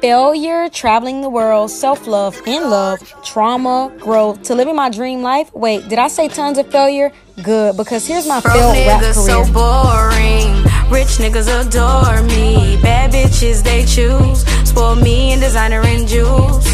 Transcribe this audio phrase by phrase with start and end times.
[0.00, 5.52] failure, traveling the world, self love, in love, trauma, growth, to living my dream life.
[5.54, 7.12] Wait, did I say tons of failure?
[7.42, 9.44] Good, because here's my Broke failed rap niggas career.
[9.44, 10.54] so boring.
[10.90, 12.80] Rich niggas adore me.
[12.82, 14.44] Bad bitches they choose.
[14.68, 16.64] Spoil me in designer and jewels.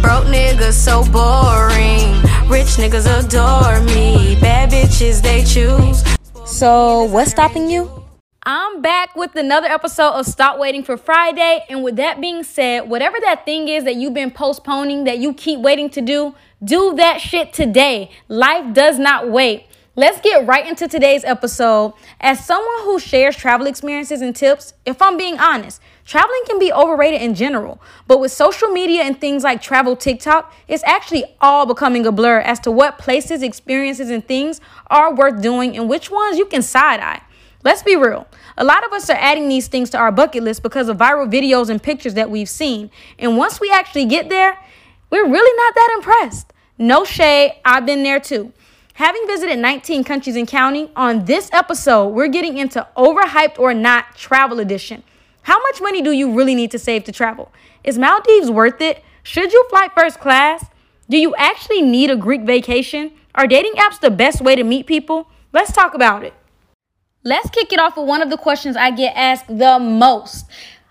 [0.00, 2.12] Broke niggas so boring.
[2.48, 4.38] Rich niggas adore me.
[4.40, 6.02] Bad bitches they choose.
[6.46, 7.90] So, what's stopping you?
[8.46, 11.64] I'm back with another episode of Stop Waiting for Friday.
[11.70, 15.32] And with that being said, whatever that thing is that you've been postponing that you
[15.32, 18.10] keep waiting to do, do that shit today.
[18.28, 19.64] Life does not wait.
[19.96, 21.94] Let's get right into today's episode.
[22.20, 26.70] As someone who shares travel experiences and tips, if I'm being honest, traveling can be
[26.70, 27.80] overrated in general.
[28.06, 32.40] But with social media and things like travel TikTok, it's actually all becoming a blur
[32.40, 36.60] as to what places, experiences, and things are worth doing and which ones you can
[36.60, 37.22] side eye.
[37.64, 38.26] Let's be real.
[38.58, 41.30] A lot of us are adding these things to our bucket list because of viral
[41.32, 42.90] videos and pictures that we've seen.
[43.18, 44.58] And once we actually get there,
[45.08, 46.52] we're really not that impressed.
[46.76, 48.52] No shade, I've been there too.
[48.94, 54.14] Having visited 19 countries and counting, on this episode, we're getting into overhyped or not
[54.14, 55.02] travel edition.
[55.42, 57.50] How much money do you really need to save to travel?
[57.82, 59.02] Is Maldives worth it?
[59.22, 60.66] Should you fly first class?
[61.08, 63.12] Do you actually need a Greek vacation?
[63.34, 65.28] Are dating apps the best way to meet people?
[65.52, 66.34] Let's talk about it.
[67.26, 70.44] Let's kick it off with one of the questions I get asked the most.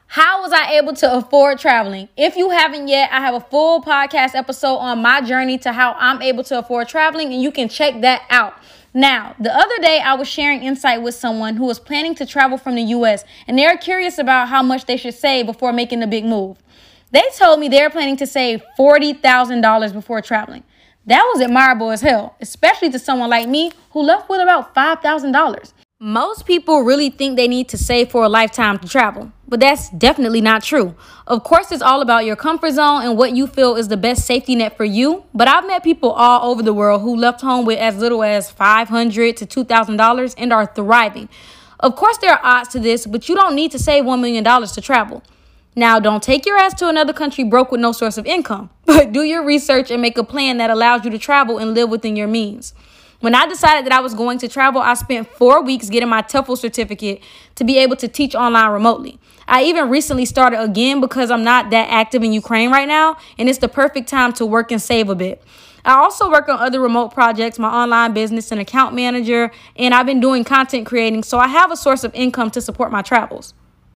[0.07, 2.09] How was I able to afford traveling?
[2.17, 5.93] If you haven't yet, I have a full podcast episode on my journey to how
[5.93, 8.55] I'm able to afford traveling, and you can check that out.
[8.95, 12.57] Now, the other day I was sharing insight with someone who was planning to travel
[12.57, 16.07] from the US, and they're curious about how much they should save before making the
[16.07, 16.57] big move.
[17.11, 20.63] They told me they're planning to save $40,000 before traveling.
[21.05, 25.73] That was admirable as hell, especially to someone like me who left with about $5,000.
[26.05, 29.89] Most people really think they need to save for a lifetime to travel, but that's
[29.91, 30.95] definitely not true.
[31.27, 34.25] Of course, it's all about your comfort zone and what you feel is the best
[34.25, 37.65] safety net for you, but I've met people all over the world who left home
[37.65, 41.29] with as little as $500 to $2,000 and are thriving.
[41.79, 44.43] Of course, there are odds to this, but you don't need to save $1 million
[44.43, 45.23] to travel.
[45.73, 49.13] Now, don't take your ass to another country broke with no source of income, but
[49.13, 52.17] do your research and make a plan that allows you to travel and live within
[52.17, 52.73] your means.
[53.23, 56.21] When I decided that I was going to travel, I spent four weeks getting my
[56.21, 57.23] TEFL certificate
[57.55, 59.17] to be able to teach online remotely.
[59.47, 63.47] I even recently started again because I'm not that active in Ukraine right now, and
[63.47, 65.41] it's the perfect time to work and save a bit.
[65.85, 70.05] I also work on other remote projects, my online business and account manager, and I've
[70.05, 73.53] been doing content creating, so I have a source of income to support my travels.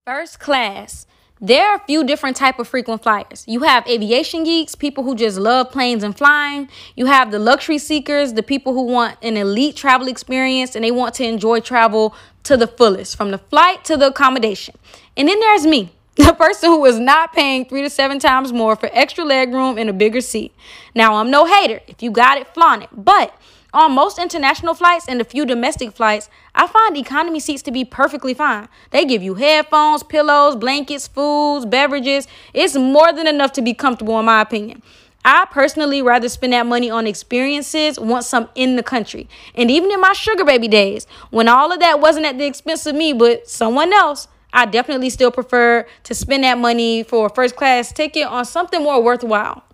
[0.06, 1.06] First class.
[1.40, 3.44] There are a few different type of frequent flyers.
[3.48, 6.68] You have aviation geeks, people who just love planes and flying.
[6.94, 10.92] You have the luxury seekers, the people who want an elite travel experience and they
[10.92, 12.14] want to enjoy travel
[12.44, 14.76] to the fullest, from the flight to the accommodation.
[15.16, 18.76] And then there's me, the person who is not paying three to seven times more
[18.76, 20.54] for extra leg room and a bigger seat.
[20.94, 21.80] Now, I'm no hater.
[21.88, 22.90] If you got it, flaunt it.
[22.92, 23.36] But
[23.74, 27.84] on most international flights and a few domestic flights, I find economy seats to be
[27.84, 28.68] perfectly fine.
[28.90, 32.28] They give you headphones, pillows, blankets, foods, beverages.
[32.54, 34.82] It's more than enough to be comfortable, in my opinion.
[35.24, 39.28] I personally rather spend that money on experiences once I'm in the country.
[39.54, 42.86] And even in my sugar baby days, when all of that wasn't at the expense
[42.86, 47.30] of me, but someone else, I definitely still prefer to spend that money for a
[47.30, 49.64] first class ticket on something more worthwhile.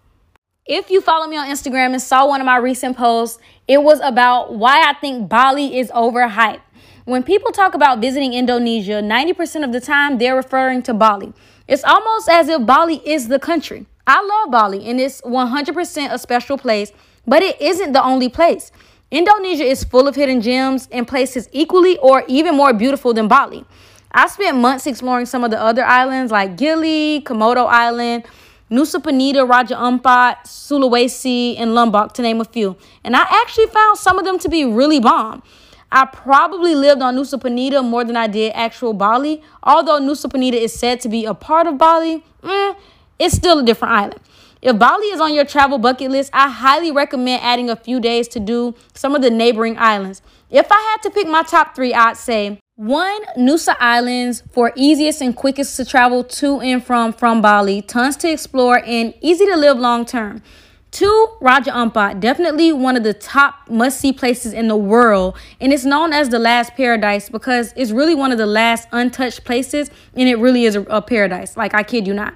[0.71, 3.99] If you follow me on Instagram and saw one of my recent posts, it was
[4.05, 6.61] about why I think Bali is overhyped.
[7.07, 11.33] When people talk about visiting Indonesia, 90% of the time they're referring to Bali.
[11.67, 13.87] It's almost as if Bali is the country.
[14.07, 16.93] I love Bali and it's 100% a special place,
[17.27, 18.71] but it isn't the only place.
[19.11, 23.65] Indonesia is full of hidden gems and places equally or even more beautiful than Bali.
[24.13, 28.25] I spent months exploring some of the other islands like Gili, Komodo Island,
[28.71, 32.77] Nusa Penida, Raja Ampat, Sulawesi, and Lombok, to name a few.
[33.03, 35.43] And I actually found some of them to be really bomb.
[35.91, 39.43] I probably lived on Nusa Penida more than I did actual Bali.
[39.65, 42.75] Although Nusa Penida is said to be a part of Bali, eh,
[43.19, 44.21] it's still a different island.
[44.63, 48.28] If Bali is on your travel bucket list, I highly recommend adding a few days
[48.28, 50.23] to do some of the neighboring islands.
[50.49, 55.21] If I had to pick my top three, I'd say one, Nusa Islands for easiest
[55.21, 59.54] and quickest to travel to and from from Bali, tons to explore and easy to
[59.54, 60.42] live long term.
[60.91, 65.36] Two, Raja Ampat, definitely one of the top must see places in the world.
[65.60, 69.44] And it's known as the last paradise because it's really one of the last untouched
[69.44, 69.91] places.
[70.15, 71.59] And it really is a, a paradise.
[71.59, 72.32] Like, I kid you not.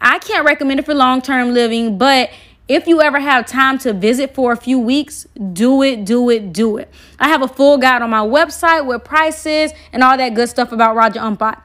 [0.00, 2.30] I can't recommend it for long term living, but
[2.68, 6.52] if you ever have time to visit for a few weeks, do it, do it,
[6.52, 6.88] do it.
[7.18, 10.70] I have a full guide on my website with prices and all that good stuff
[10.70, 11.62] about Raja Ampat.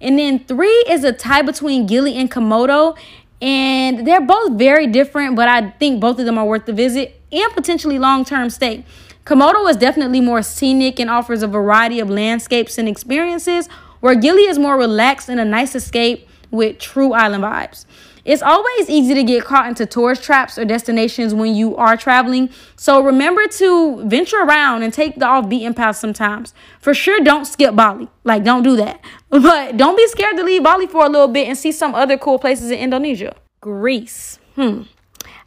[0.00, 2.98] And then three is a tie between Gili and Komodo.
[3.40, 7.20] And they're both very different, but I think both of them are worth the visit
[7.32, 8.84] and potentially long term stay.
[9.24, 13.68] Komodo is definitely more scenic and offers a variety of landscapes and experiences,
[14.00, 17.86] where Gili is more relaxed and a nice escape with true island vibes.
[18.24, 22.50] It's always easy to get caught into tourist traps or destinations when you are traveling.
[22.76, 26.54] So remember to venture around and take the off beaten path sometimes.
[26.80, 28.08] For sure, don't skip Bali.
[28.24, 29.00] Like, don't do that.
[29.30, 32.16] But don't be scared to leave Bali for a little bit and see some other
[32.18, 33.34] cool places in Indonesia.
[33.60, 34.38] Greece.
[34.54, 34.82] Hmm.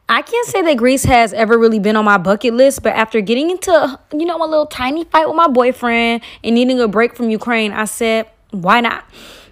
[0.07, 3.22] I can't say that Greece has ever really been on my bucket list, but after
[3.22, 7.16] getting into, you know, a little tiny fight with my boyfriend and needing a break
[7.16, 9.06] from Ukraine, I said, why not?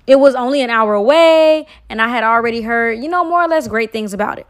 [0.05, 3.47] It was only an hour away, and I had already heard, you know, more or
[3.47, 4.47] less great things about it.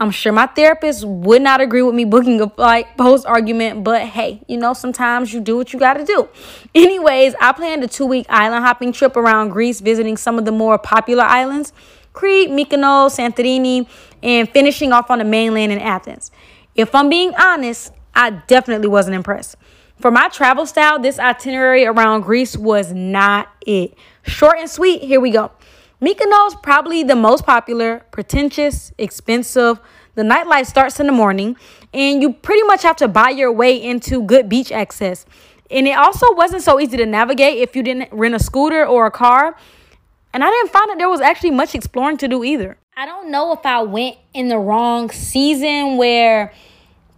[0.00, 4.02] I'm sure my therapist would not agree with me booking a flight post argument, but
[4.02, 6.28] hey, you know, sometimes you do what you got to do.
[6.74, 10.52] Anyways, I planned a two week island hopping trip around Greece, visiting some of the
[10.52, 11.72] more popular islands
[12.12, 13.88] Crete, Mykonos, Santorini,
[14.22, 16.30] and finishing off on the mainland in Athens.
[16.74, 19.56] If I'm being honest, I definitely wasn't impressed.
[20.00, 23.94] For my travel style, this itinerary around Greece was not it.
[24.22, 25.50] Short and sweet, here we go.
[26.00, 29.80] Mykonos, probably the most popular, pretentious, expensive.
[30.14, 31.56] The nightlife starts in the morning,
[31.92, 35.26] and you pretty much have to buy your way into good beach access.
[35.68, 39.06] And it also wasn't so easy to navigate if you didn't rent a scooter or
[39.06, 39.56] a car.
[40.32, 42.78] And I didn't find that there was actually much exploring to do either.
[42.96, 46.52] I don't know if I went in the wrong season where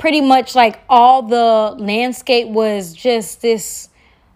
[0.00, 3.91] pretty much like all the landscape was just this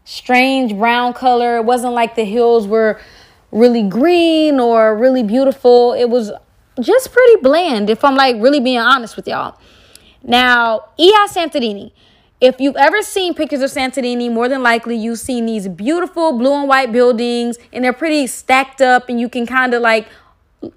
[0.05, 1.56] strange brown color.
[1.56, 3.00] It wasn't like the hills were
[3.50, 5.94] really green or really beautiful.
[5.94, 6.31] It was
[6.81, 9.58] just pretty bland, if I'm like really being honest with y'all.
[10.22, 11.93] Now, Oia Santorini.
[12.43, 16.52] If you've ever seen pictures of Santorini, more than likely you've seen these beautiful blue
[16.52, 20.08] and white buildings, and they're pretty stacked up, and you can kind of like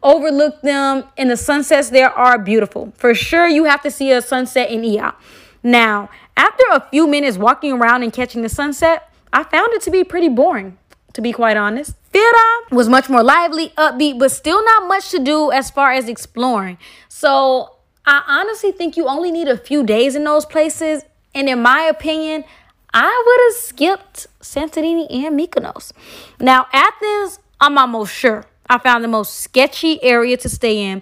[0.04, 1.04] overlook them.
[1.18, 2.94] And the sunsets there are beautiful.
[2.98, 5.16] For sure, you have to see a sunset in Oia.
[5.64, 9.92] Now, after a few minutes walking around and catching the sunset, I found it to
[9.92, 10.78] be pretty boring,
[11.14, 11.96] to be quite honest.
[12.14, 16.08] Fira was much more lively, upbeat, but still not much to do as far as
[16.08, 16.78] exploring.
[17.10, 21.04] So I honestly think you only need a few days in those places.
[21.36, 22.46] And in my opinion,
[22.94, 25.92] I would have skipped Santorini and Mykonos.
[26.40, 28.46] Now, Athens, I'm almost sure.
[28.70, 31.02] I found the most sketchy area to stay in.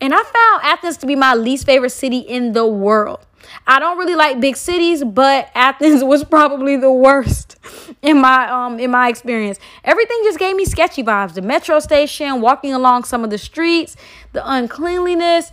[0.00, 3.24] And I found Athens to be my least favorite city in the world.
[3.66, 7.56] I don't really like big cities, but Athens was probably the worst
[8.02, 9.58] in my um in my experience.
[9.84, 11.34] Everything just gave me sketchy vibes.
[11.34, 13.96] The metro station, walking along some of the streets,
[14.32, 15.50] the uncleanliness.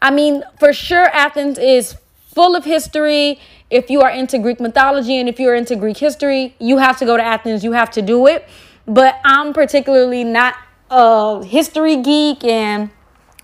[0.00, 1.96] I mean, for sure Athens is
[2.34, 3.40] full of history.
[3.70, 7.04] If you are into Greek mythology and if you're into Greek history, you have to
[7.04, 7.64] go to Athens.
[7.64, 8.48] You have to do it.
[8.86, 10.54] But I'm particularly not
[10.90, 12.90] a history geek and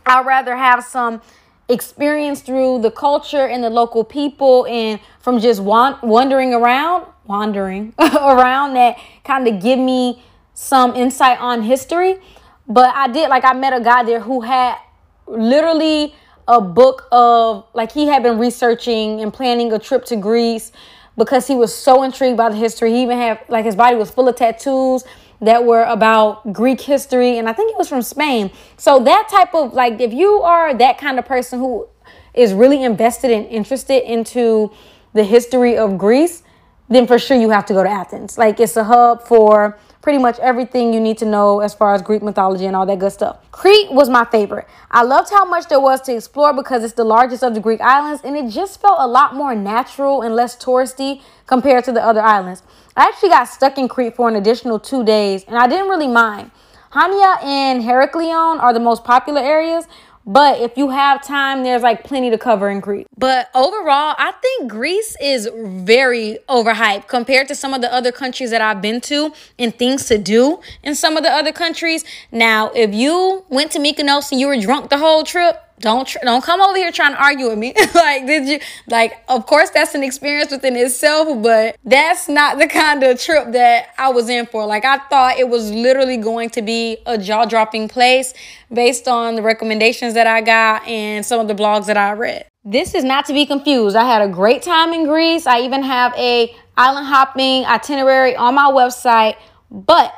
[0.06, 1.22] I'd rather have some
[1.68, 7.94] experience through the culture and the local people and from just want, wandering around wandering
[7.98, 12.18] around that kind of give me some insight on history.
[12.66, 14.78] But i did like i met a guy there who had
[15.26, 16.14] literally
[16.48, 20.72] a book of like he had been researching and planning a trip to greece
[21.16, 22.92] because he was so intrigued by the history.
[22.92, 25.04] He even had like his body was full of tattoos
[25.40, 28.50] that were about Greek history, and I think it was from Spain.
[28.76, 31.88] So that type of like, if you are that kind of person who
[32.34, 34.72] is really invested and interested into
[35.12, 36.42] the history of Greece,
[36.88, 38.36] then for sure you have to go to Athens.
[38.36, 42.02] Like it's a hub for pretty much everything you need to know as far as
[42.02, 43.38] Greek mythology and all that good stuff.
[43.50, 44.68] Crete was my favorite.
[44.90, 47.80] I loved how much there was to explore because it's the largest of the Greek
[47.80, 52.04] islands and it just felt a lot more natural and less touristy compared to the
[52.04, 52.62] other islands.
[52.94, 56.06] I actually got stuck in Crete for an additional two days and I didn't really
[56.06, 56.50] mind.
[56.92, 59.86] Hania and Heraklion are the most popular areas,
[60.26, 63.06] but if you have time, there's like plenty to cover in Crete.
[63.16, 68.50] But overall, I think Greece is very overhyped compared to some of the other countries
[68.50, 72.04] that I've been to and things to do in some of the other countries.
[72.32, 76.18] Now, if you went to Mykonos and you were drunk the whole trip, don't tr-
[76.22, 77.74] don't come over here trying to argue with me.
[77.94, 79.24] like, did you like?
[79.28, 83.88] Of course, that's an experience within itself, but that's not the kind of trip that
[83.98, 84.66] I was in for.
[84.66, 88.34] Like, I thought it was literally going to be a jaw dropping place
[88.72, 92.46] based on the recommendations that I got and some of the blogs that I read.
[92.64, 93.94] This is not to be confused.
[93.94, 95.46] I had a great time in Greece.
[95.46, 99.36] I even have a island hopping itinerary on my website,
[99.70, 100.14] but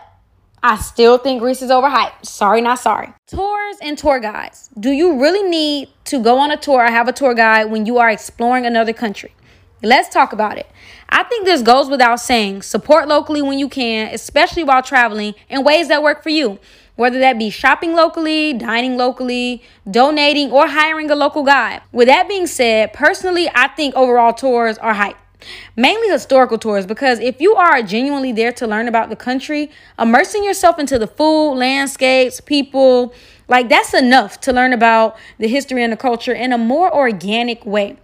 [0.68, 2.26] I still think Greece is overhyped.
[2.26, 3.12] Sorry, not sorry.
[3.28, 4.68] Tours and tour guides.
[4.80, 7.87] Do you really need to go on a tour or have a tour guide when
[7.87, 9.32] you are exploring another country?
[9.80, 10.66] Let's talk about it.
[11.08, 12.62] I think this goes without saying.
[12.62, 16.58] Support locally when you can, especially while traveling in ways that work for you.
[16.96, 21.82] Whether that be shopping locally, dining locally, donating, or hiring a local guide.
[21.92, 25.16] With that being said, personally, I think overall tours are hype.
[25.76, 30.44] Mainly historical tours because if you are genuinely there to learn about the country, immersing
[30.44, 33.14] yourself into the food, landscapes, people,
[33.48, 37.64] like that's enough to learn about the history and the culture in a more organic
[37.64, 37.96] way.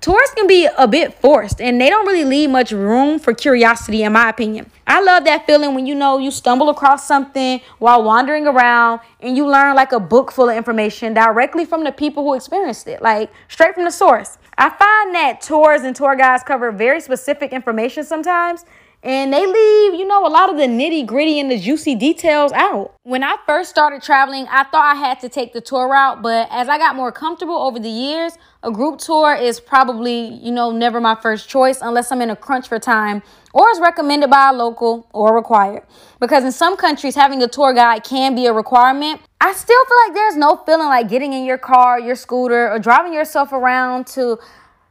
[0.00, 4.02] Tours can be a bit forced and they don't really leave much room for curiosity,
[4.02, 4.70] in my opinion.
[4.86, 9.36] I love that feeling when you know you stumble across something while wandering around and
[9.36, 13.02] you learn like a book full of information directly from the people who experienced it,
[13.02, 14.38] like straight from the source.
[14.58, 18.64] I find that tours and tour guides cover very specific information sometimes
[19.02, 22.50] and they leave, you know, a lot of the nitty gritty and the juicy details
[22.52, 22.94] out.
[23.04, 26.48] When I first started traveling, I thought I had to take the tour route, but
[26.50, 28.32] as I got more comfortable over the years,
[28.66, 32.36] a group tour is probably, you know, never my first choice unless I'm in a
[32.36, 33.22] crunch for time
[33.54, 35.84] or is recommended by a local or required.
[36.18, 39.20] Because in some countries, having a tour guide can be a requirement.
[39.40, 42.80] I still feel like there's no feeling like getting in your car, your scooter, or
[42.80, 44.38] driving yourself around to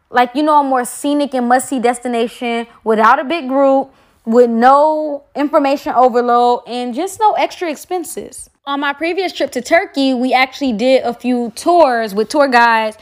[0.09, 4.49] like you know a more scenic and must see destination without a big group with
[4.49, 8.49] no information overload and just no extra expenses.
[8.65, 12.97] On my previous trip to Turkey, we actually did a few tours with tour guides,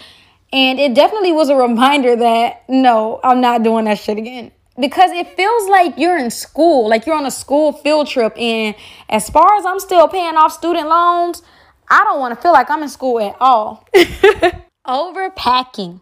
[0.54, 4.52] and it definitely was a reminder that no, I'm not doing that shit again.
[4.80, 8.76] Because it feels like you're in school, like you're on a school field trip, and
[9.10, 11.42] as far as I'm still paying off student loans,
[11.90, 13.88] I don't want to feel like I'm in school at all.
[14.88, 16.02] Overpacking.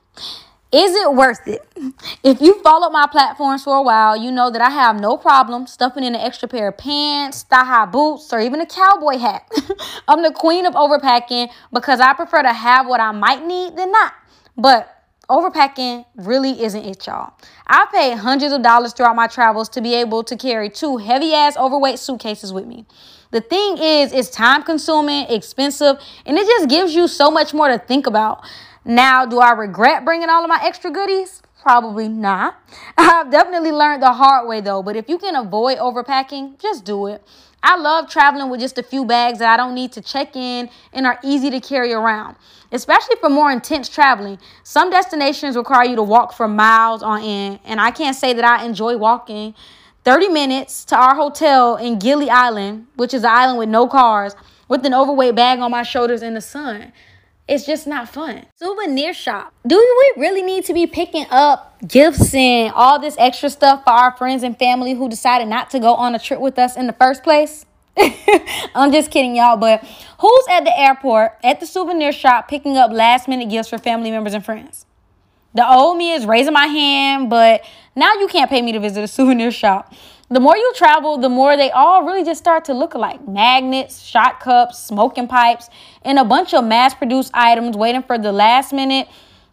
[0.72, 1.67] Is it worth it?
[2.24, 5.67] If you followed my platforms for a while, you know that I have no problem
[5.67, 9.50] stuffing in an extra pair of pants, thigh high boots, or even a cowboy hat.
[10.08, 13.91] I'm the queen of overpacking because I prefer to have what I might need than
[13.91, 14.13] not.
[14.58, 17.34] But overpacking really isn't it, y'all.
[17.67, 21.34] I paid hundreds of dollars throughout my travels to be able to carry two heavy
[21.34, 22.86] ass overweight suitcases with me.
[23.31, 27.70] The thing is, it's time consuming, expensive, and it just gives you so much more
[27.70, 28.43] to think about.
[28.84, 31.41] Now, do I regret bringing all of my extra goodies?
[31.62, 32.60] Probably not.
[32.98, 37.08] I've definitely learned the hard way though, but if you can avoid overpacking, just do
[37.08, 37.24] it.
[37.63, 40.70] I love traveling with just a few bags that I don't need to check in
[40.94, 42.36] and are easy to carry around,
[42.72, 44.39] especially for more intense traveling.
[44.63, 48.44] Some destinations require you to walk for miles on end, and I can't say that
[48.44, 49.53] I enjoy walking
[50.03, 54.36] 30 minutes to our hotel in Gili Island, which is an island with no cars,
[54.68, 56.91] with an overweight bag on my shoulders in the sun
[57.51, 58.46] it's just not fun.
[58.55, 59.53] Souvenir shop.
[59.67, 63.89] Do we really need to be picking up gifts and all this extra stuff for
[63.89, 66.88] our friends and family who decided not to go on a trip with us in
[66.88, 67.65] the first place?
[68.74, 69.58] I'm just kidding, y'all.
[69.58, 69.84] But
[70.22, 74.12] who's at the airport, at the souvenir shop, picking up last minute gifts for family
[74.12, 74.86] members and friends?
[75.53, 77.65] The old me is raising my hand, but
[77.98, 79.93] now you can't pay me to visit a souvenir shop.
[80.32, 83.28] The more you travel, the more they all really just start to look alike.
[83.28, 85.70] Magnets, shot cups, smoking pipes,
[86.04, 89.10] and a bunch of mass produced items waiting for the last minute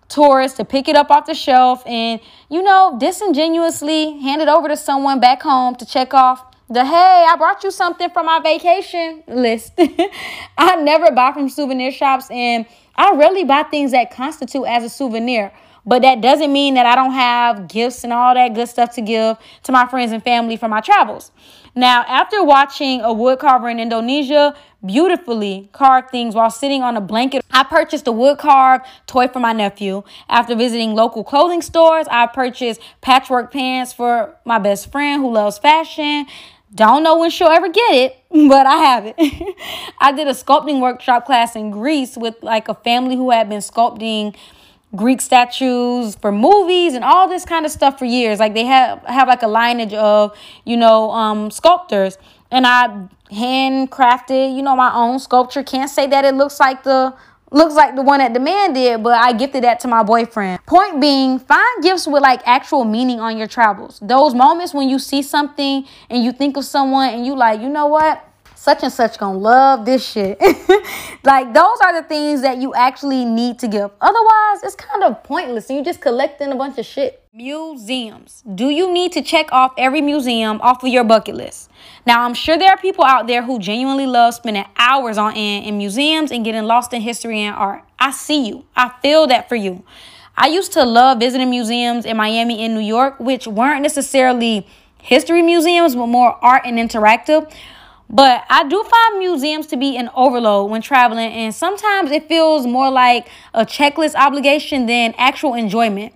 [0.09, 4.69] tourist to pick it up off the shelf and, you know, disingenuously hand it over
[4.69, 8.39] to someone back home to check off the hey, I brought you something from my
[8.41, 9.73] vacation list.
[10.59, 14.89] I never buy from souvenir shops and I rarely buy things that constitute as a
[14.89, 15.53] souvenir.
[15.89, 19.01] But that doesn't mean that I don't have gifts and all that good stuff to
[19.01, 21.33] give to my friends and family for my travels.
[21.75, 24.55] Now, after watching a wood carver in Indonesia
[24.85, 29.41] beautifully carve things while sitting on a blanket, I purchased a wood carved toy for
[29.41, 30.03] my nephew.
[30.29, 35.57] After visiting local clothing stores, I purchased patchwork pants for my best friend who loves
[35.57, 36.27] fashion.
[36.75, 39.15] Don't know when she'll ever get it, but I have it.
[39.99, 43.61] I did a sculpting workshop class in Greece with like a family who had been
[43.61, 44.37] sculpting
[44.97, 48.39] Greek statues for movies and all this kind of stuff for years.
[48.39, 52.17] Like they have have like a lineage of, you know, um, sculptors.
[52.51, 55.63] And I handcrafted, you know, my own sculpture.
[55.63, 57.15] Can't say that it looks like the
[57.51, 60.65] looks like the one that the man did, but I gifted that to my boyfriend.
[60.67, 63.99] Point being, find gifts with like actual meaning on your travels.
[64.01, 67.69] Those moments when you see something and you think of someone and you like, you
[67.69, 68.28] know what?
[68.69, 70.39] Such and such gonna love this shit.
[71.25, 73.91] like those are the things that you actually need to give.
[73.99, 77.25] Otherwise, it's kind of pointless and you're just collecting a bunch of shit.
[77.33, 78.43] Museums.
[78.55, 81.71] Do you need to check off every museum off of your bucket list?
[82.05, 85.65] Now, I'm sure there are people out there who genuinely love spending hours on end
[85.65, 87.85] in museums and getting lost in history and art.
[87.99, 88.67] I see you.
[88.77, 89.83] I feel that for you.
[90.37, 94.67] I used to love visiting museums in Miami and New York, which weren't necessarily
[95.01, 97.51] history museums, but more art and interactive.
[98.11, 102.67] But I do find museums to be an overload when traveling, and sometimes it feels
[102.67, 106.15] more like a checklist obligation than actual enjoyment.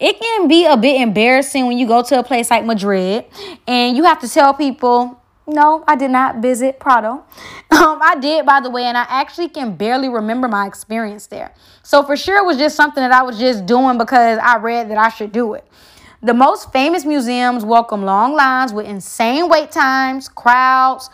[0.00, 3.24] it can be a bit embarrassing when you go to a place like Madrid
[3.66, 7.24] and you have to tell people, no, I did not visit Prado.
[7.70, 11.52] Um, I did, by the way, and I actually can barely remember my experience there.
[11.82, 14.88] So for sure, it was just something that I was just doing because I read
[14.90, 15.66] that I should do it.
[16.22, 21.10] The most famous museums welcome long lines with insane wait times, crowds,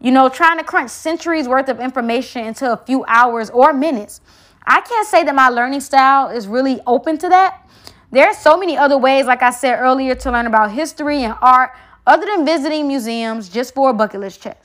[0.00, 4.20] you know, trying to crunch centuries worth of information into a few hours or minutes.
[4.66, 7.68] I can't say that my learning style is really open to that.
[8.10, 11.34] There are so many other ways, like I said earlier, to learn about history and
[11.40, 11.72] art
[12.06, 14.60] other than visiting museums just for a bucket list check.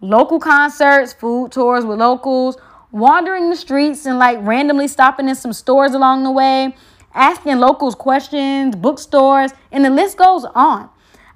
[0.00, 2.56] Local concerts, food tours with locals,
[2.92, 6.74] wandering the streets and like randomly stopping in some stores along the way,
[7.14, 10.88] asking locals questions, bookstores, and the list goes on.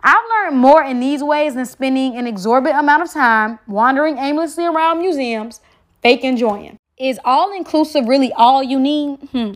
[0.06, 4.66] I've learned more in these ways than spending an exorbitant amount of time wandering aimlessly
[4.66, 5.62] around museums,
[6.02, 6.78] fake enjoying.
[6.98, 9.16] Is all inclusive really all you need?
[9.32, 9.52] Hmm.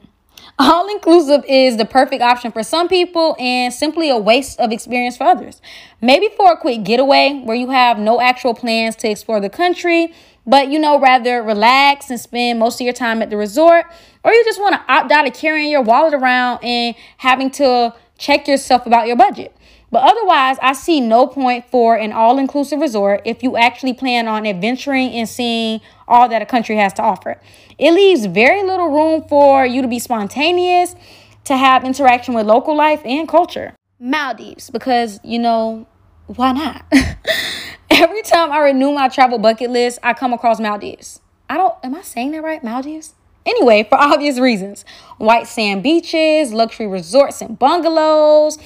[0.59, 5.19] All inclusive is the perfect option for some people and simply a waste of experience
[5.19, 5.61] for others.
[6.01, 10.15] Maybe for a quick getaway where you have no actual plans to explore the country,
[10.47, 13.85] but you know, rather relax and spend most of your time at the resort,
[14.25, 17.95] or you just want to opt out of carrying your wallet around and having to
[18.17, 19.55] check yourself about your budget.
[19.91, 24.29] But otherwise, I see no point for an all inclusive resort if you actually plan
[24.29, 27.41] on adventuring and seeing all that a country has to offer.
[27.79, 30.95] It leaves very little room for you to be spontaneous,
[31.45, 33.75] to have interaction with local life and culture.
[33.99, 35.87] Maldives, because, you know,
[36.27, 36.85] why not?
[37.91, 41.21] Every time I renew my travel bucket list, I come across Maldives.
[41.49, 42.63] I don't, am I saying that right?
[42.63, 43.15] Maldives?
[43.47, 44.85] Anyway, for obvious reasons
[45.17, 48.59] white sand beaches, luxury resorts and bungalows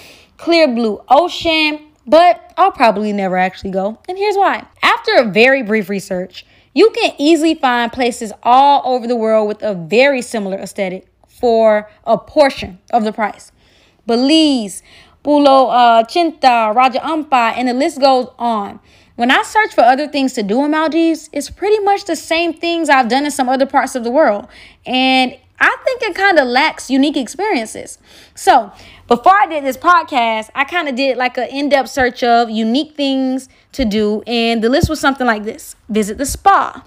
[0.42, 4.00] clear blue ocean, but I'll probably never actually go.
[4.08, 4.66] And here's why.
[4.82, 6.44] After a very brief research,
[6.74, 11.88] you can easily find places all over the world with a very similar aesthetic for
[12.04, 13.52] a portion of the price.
[14.04, 14.82] Belize,
[15.24, 18.80] Pulau uh, Cinta, Raja Ampat, and the list goes on.
[19.14, 22.52] When I search for other things to do in Maldives, it's pretty much the same
[22.52, 24.48] things I've done in some other parts of the world.
[24.86, 27.98] And I think it kind of lacks unique experiences.
[28.34, 28.72] So,
[29.06, 32.50] before I did this podcast, I kind of did like an in depth search of
[32.50, 36.84] unique things to do, and the list was something like this visit the spa,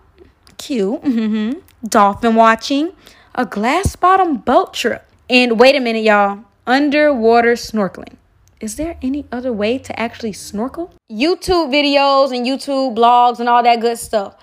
[0.57, 1.59] cute, mm-hmm.
[1.87, 2.91] dolphin watching,
[3.33, 8.17] a glass bottom boat trip, and wait a minute, y'all, underwater snorkeling.
[8.59, 10.93] Is there any other way to actually snorkel?
[11.09, 14.35] YouTube videos and YouTube blogs and all that good stuff.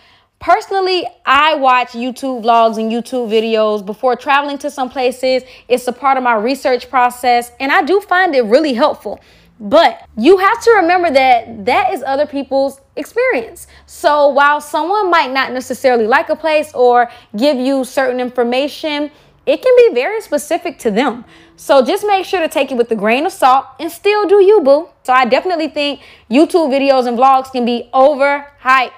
[0.43, 5.45] Personally, I watch YouTube vlogs and YouTube videos before traveling to some places.
[5.69, 9.21] It's a part of my research process, and I do find it really helpful.
[9.61, 13.69] But you have to remember that that is other people's experience.
[13.87, 19.13] So while someone might not necessarily like a place or give you certain information,
[19.47, 21.25] it can be very specific to them.
[21.55, 24.43] So just make sure to take it with a grain of salt and still do
[24.43, 24.89] you, boo.
[25.05, 28.91] So I definitely think YouTube videos and vlogs can be overhyped.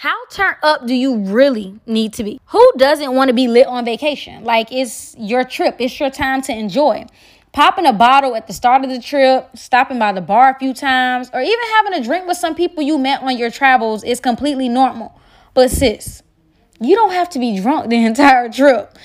[0.00, 2.40] How turned up do you really need to be?
[2.46, 4.44] Who doesn't want to be lit on vacation?
[4.44, 7.04] Like it's your trip, it's your time to enjoy.
[7.52, 10.72] Popping a bottle at the start of the trip, stopping by the bar a few
[10.72, 14.20] times, or even having a drink with some people you met on your travels is
[14.20, 15.20] completely normal.
[15.52, 16.22] But sis,
[16.80, 18.96] you don't have to be drunk the entire trip.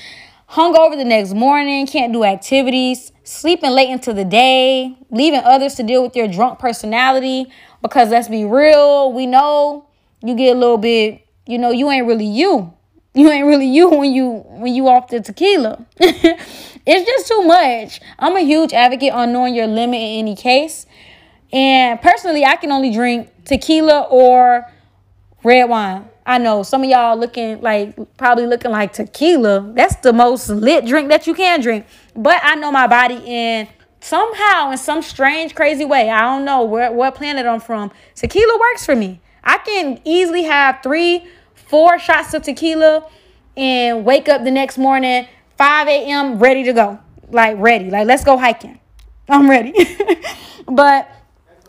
[0.52, 5.84] Hungover the next morning, can't do activities, sleeping late into the day, leaving others to
[5.84, 7.48] deal with your drunk personality.
[7.82, 9.90] Because let's be real, we know
[10.24, 12.74] you get a little bit, you know, you ain't really you.
[13.18, 15.86] You ain't really you when you when you off the tequila.
[16.00, 18.02] it's just too much.
[18.20, 20.86] I'm a huge advocate on knowing your limit in any case.
[21.54, 24.66] And personally, I can only drink tequila or
[25.46, 26.10] red wine.
[26.26, 29.72] I know some of y'all looking like probably looking like tequila.
[29.74, 31.86] That's the most lit drink that you can drink.
[32.16, 36.64] But I know my body and somehow in some strange crazy way, I don't know
[36.64, 37.92] where what planet I'm from.
[38.16, 39.22] Tequila works for me.
[39.46, 43.08] I can easily have three, four shots of tequila
[43.56, 45.28] and wake up the next morning,
[45.58, 47.00] 5 a.m., ready to go.
[47.30, 47.90] Like, ready.
[47.90, 48.80] Like, let's go hiking.
[49.30, 49.74] I'm ready.
[50.68, 51.10] but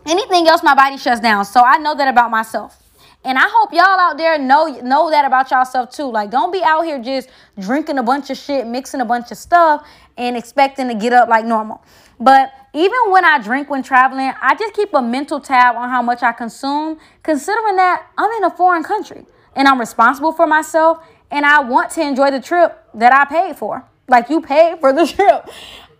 [0.07, 1.45] anything else, my body shuts down.
[1.45, 2.83] So I know that about myself.
[3.25, 6.05] And I hope y'all out there know know that about yourself too.
[6.05, 9.37] Like, don't be out here just drinking a bunch of shit, mixing a bunch of
[9.37, 9.85] stuff,
[10.17, 11.83] and expecting to get up like normal.
[12.19, 16.03] But even when I drink when traveling, I just keep a mental tab on how
[16.03, 20.99] much I consume, considering that I'm in a foreign country and I'm responsible for myself
[21.31, 23.85] and I want to enjoy the trip that I paid for.
[24.09, 25.49] Like you paid for the trip.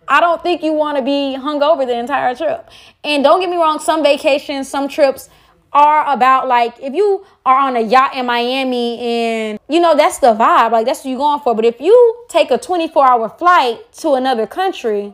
[0.07, 2.69] I don't think you want to be hung over the entire trip.
[3.03, 5.29] And don't get me wrong, some vacations, some trips
[5.73, 10.17] are about like if you are on a yacht in Miami and you know that's
[10.19, 11.53] the vibe, like that's what you're going for.
[11.53, 15.13] But if you take a 24 hour flight to another country,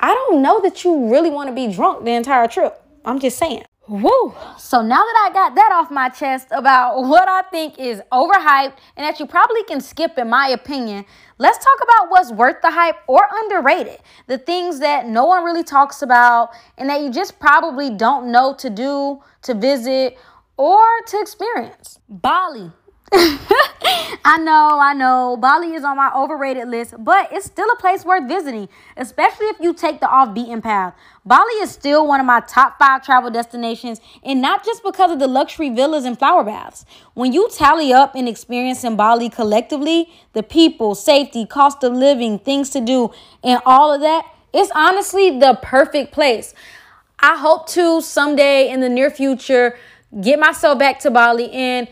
[0.00, 2.82] I don't know that you really want to be drunk the entire trip.
[3.04, 3.64] I'm just saying.
[3.88, 4.34] Woo!
[4.58, 8.74] So now that I got that off my chest about what I think is overhyped
[8.96, 11.06] and that you probably can skip, in my opinion,
[11.38, 13.98] let's talk about what's worth the hype or underrated.
[14.26, 18.54] The things that no one really talks about and that you just probably don't know
[18.58, 20.18] to do, to visit,
[20.58, 21.98] or to experience.
[22.10, 22.70] Bali.
[24.24, 25.38] I know, I know.
[25.40, 29.56] Bali is on my overrated list, but it's still a place worth visiting, especially if
[29.60, 30.94] you take the off beaten path.
[31.24, 35.18] Bali is still one of my top five travel destinations, and not just because of
[35.18, 36.84] the luxury villas and flower baths.
[37.14, 42.38] When you tally up and experience in Bali collectively, the people, safety, cost of living,
[42.38, 43.10] things to do,
[43.42, 46.54] and all of that, it's honestly the perfect place.
[47.20, 49.76] I hope to someday in the near future
[50.20, 51.88] get myself back to Bali and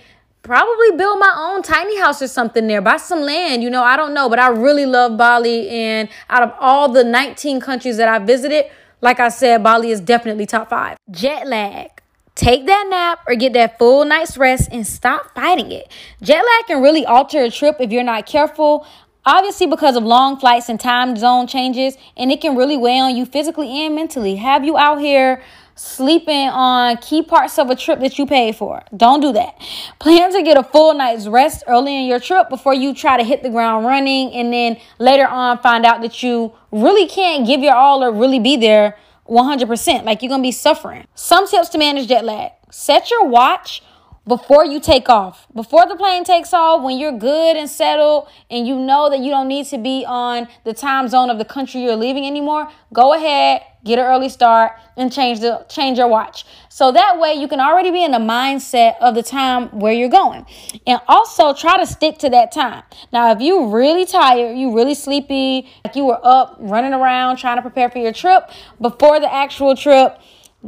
[0.47, 3.63] probably build my own tiny house or something there, buy some land.
[3.63, 5.69] You know, I don't know, but I really love Bali.
[5.69, 8.67] And out of all the 19 countries that I visited,
[9.01, 10.97] like I said, Bali is definitely top five.
[11.11, 11.91] Jet lag.
[12.35, 15.91] Take that nap or get that full night's rest and stop fighting it.
[16.23, 18.87] Jet lag can really alter a trip if you're not careful.
[19.25, 23.17] Obviously, because of long flights and time zone changes, and it can really weigh on
[23.17, 24.37] you physically and mentally.
[24.37, 25.43] Have you out here
[25.77, 28.83] sleeping on key parts of a trip that you paid for.
[28.97, 29.61] Don't do that.
[29.99, 33.23] Plan to get a full night's rest early in your trip before you try to
[33.23, 37.61] hit the ground running and then later on find out that you really can't give
[37.61, 38.97] your all or really be there
[39.29, 40.05] 100%.
[40.05, 41.07] Like you're going to be suffering.
[41.15, 42.53] Some tips to manage jet lag.
[42.71, 43.83] Set your watch
[44.27, 45.47] before you take off.
[45.55, 49.31] Before the plane takes off, when you're good and settled and you know that you
[49.31, 53.13] don't need to be on the time zone of the country you're leaving anymore, go
[53.13, 56.45] ahead, get an early start and change the change your watch.
[56.69, 60.11] So that way you can already be in the mindset of the time where you're
[60.11, 60.45] going.
[60.87, 62.83] And also try to stick to that time.
[63.13, 67.57] Now, if you're really tired, you really sleepy, like you were up running around trying
[67.57, 70.19] to prepare for your trip before the actual trip,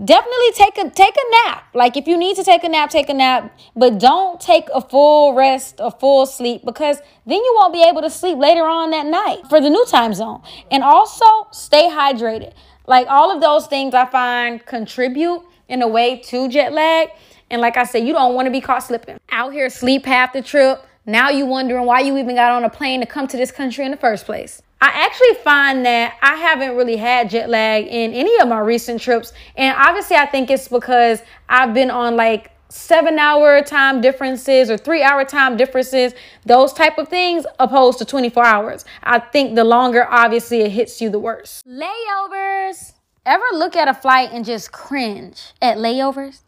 [0.04, 1.64] definitely take a take a nap.
[1.74, 4.80] Like if you need to take a nap, take a nap, but don't take a
[4.80, 8.90] full rest, a full sleep because then you won't be able to sleep later on
[8.90, 10.42] that night for the new time zone.
[10.70, 12.54] And also stay hydrated.
[12.88, 17.10] Like all of those things I find contribute in a way to jet lag.
[17.50, 19.18] And like I said, you don't want to be caught slipping.
[19.30, 20.82] Out here sleep half the trip.
[21.04, 23.84] Now you wondering why you even got on a plane to come to this country
[23.84, 24.62] in the first place.
[24.80, 29.02] I actually find that I haven't really had jet lag in any of my recent
[29.02, 29.34] trips.
[29.56, 34.76] And obviously, I think it's because I've been on like seven hour time differences or
[34.76, 38.84] three hour time differences, those type of things, opposed to 24 hours.
[39.02, 41.62] I think the longer, obviously, it hits you the worse.
[41.66, 42.92] Layovers.
[43.26, 46.40] Ever look at a flight and just cringe at layovers?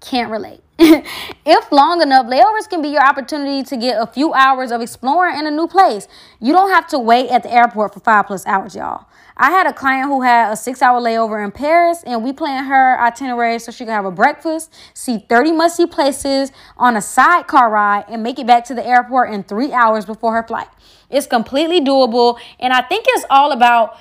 [0.00, 0.60] Can't relate.
[0.78, 5.38] if long enough, layovers can be your opportunity to get a few hours of exploring
[5.38, 6.08] in a new place.
[6.40, 9.06] You don't have to wait at the airport for five plus hours, y'all.
[9.36, 12.68] I had a client who had a six hour layover in Paris, and we planned
[12.68, 17.02] her itinerary so she could have a breakfast, see 30 must see places on a
[17.02, 20.68] sidecar ride, and make it back to the airport in three hours before her flight.
[21.10, 23.96] It's completely doable, and I think it's all about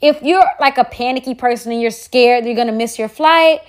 [0.00, 3.60] if you're like a panicky person and you're scared you're gonna miss your flight.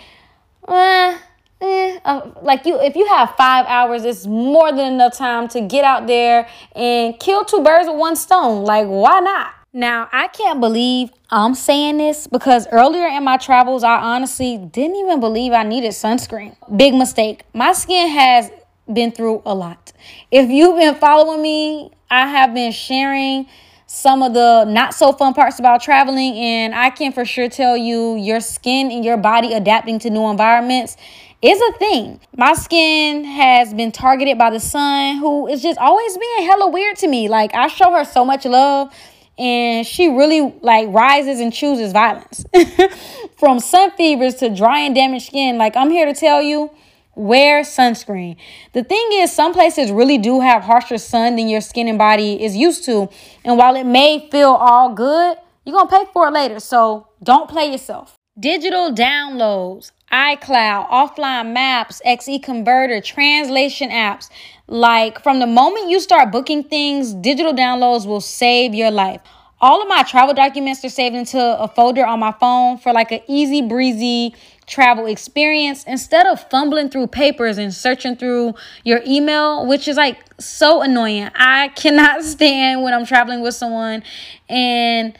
[0.67, 1.17] Eh,
[1.59, 5.59] eh, uh, like you if you have five hours it's more than enough time to
[5.59, 10.27] get out there and kill two birds with one stone like why not now i
[10.27, 15.53] can't believe i'm saying this because earlier in my travels i honestly didn't even believe
[15.53, 18.51] i needed sunscreen big mistake my skin has
[18.91, 19.93] been through a lot
[20.29, 23.47] if you've been following me i have been sharing
[23.85, 27.77] some of the not so fun parts about traveling and i can for sure tell
[27.77, 30.97] you your skin and your body adapting to new environments
[31.41, 32.19] is a thing.
[32.37, 36.97] My skin has been targeted by the sun, who is just always being hella weird
[36.97, 37.29] to me.
[37.29, 38.93] Like I show her so much love,
[39.41, 42.45] and she really like rises and chooses violence.
[43.37, 46.69] From sun fevers to dry and damaged skin, like I'm here to tell you,
[47.15, 48.37] wear sunscreen.
[48.73, 52.41] The thing is, some places really do have harsher sun than your skin and body
[52.43, 53.09] is used to,
[53.43, 56.59] and while it may feel all good, you're gonna pay for it later.
[56.59, 58.15] So don't play yourself.
[58.39, 64.29] Digital downloads iCloud, offline maps, XE converter, translation apps.
[64.71, 69.19] Like from the moment you start booking things, digital downloads will save your life.
[69.59, 73.11] All of my travel documents are saved into a folder on my phone for like
[73.11, 74.33] an easy breezy
[74.67, 78.53] travel experience instead of fumbling through papers and searching through
[78.85, 81.29] your email, which is like so annoying.
[81.35, 84.03] I cannot stand when I'm traveling with someone
[84.47, 85.17] and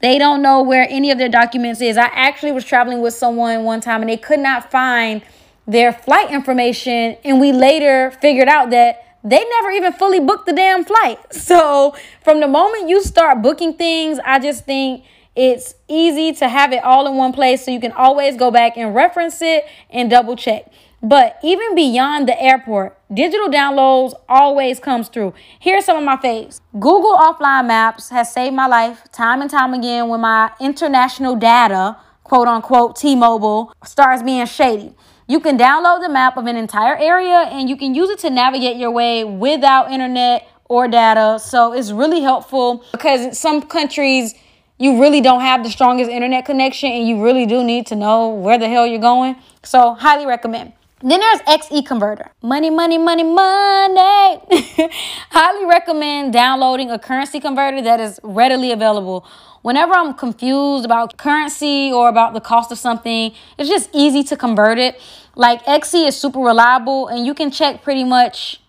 [0.00, 1.96] they don't know where any of their documents is.
[1.96, 5.22] I actually was traveling with someone one time and they could not find
[5.70, 7.16] their flight information.
[7.24, 11.18] And we later figured out that they never even fully booked the damn flight.
[11.32, 15.04] So from the moment you start booking things, I just think
[15.36, 18.76] It's easy to have it all in one place so you can always go back
[18.76, 20.70] and reference it and double check.
[21.02, 25.32] But even beyond the airport, digital downloads always comes through.
[25.58, 26.60] Here's some of my faves.
[26.74, 31.96] Google Offline Maps has saved my life time and time again when my international data,
[32.24, 34.94] quote unquote, T-Mobile, starts being shady.
[35.30, 38.30] You can download the map of an entire area and you can use it to
[38.30, 41.38] navigate your way without internet or data.
[41.38, 44.34] So it's really helpful because in some countries
[44.76, 48.30] you really don't have the strongest internet connection and you really do need to know
[48.30, 49.36] where the hell you're going.
[49.62, 50.72] So highly recommend.
[51.02, 52.30] Then there's XE Converter.
[52.42, 54.40] Money, money, money, money.
[55.30, 59.24] Highly recommend downloading a currency converter that is readily available.
[59.62, 64.36] Whenever I'm confused about currency or about the cost of something, it's just easy to
[64.36, 65.00] convert it.
[65.34, 68.60] Like XE is super reliable and you can check pretty much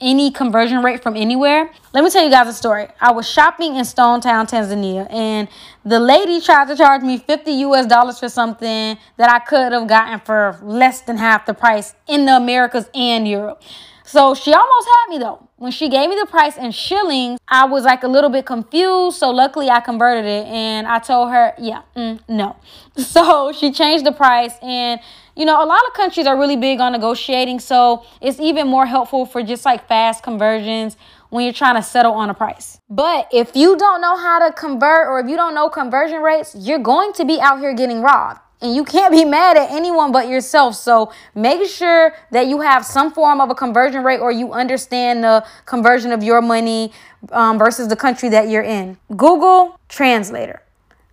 [0.00, 1.70] any conversion rate from anywhere.
[1.92, 2.88] Let me tell you guys a story.
[3.00, 5.48] I was shopping in Stone Town, Tanzania, and
[5.84, 9.88] the lady tried to charge me 50 US dollars for something that I could have
[9.88, 13.62] gotten for less than half the price in the Americas and Europe.
[14.08, 15.46] So she almost had me though.
[15.56, 19.18] When she gave me the price in shillings, I was like a little bit confused.
[19.18, 22.56] So luckily I converted it and I told her, yeah, mm, no.
[22.96, 24.98] So she changed the price and
[25.36, 27.60] you know, a lot of countries are really big on negotiating.
[27.60, 30.96] So it's even more helpful for just like fast conversions
[31.28, 32.80] when you're trying to settle on a price.
[32.88, 36.56] But if you don't know how to convert or if you don't know conversion rates,
[36.58, 38.40] you're going to be out here getting robbed.
[38.60, 40.74] And you can't be mad at anyone but yourself.
[40.74, 45.22] So make sure that you have some form of a conversion rate or you understand
[45.22, 46.92] the conversion of your money
[47.30, 48.98] um, versus the country that you're in.
[49.16, 50.62] Google Translator.